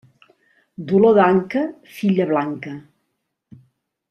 [0.91, 1.63] Dolor d'anca,
[1.99, 2.75] filla blanca.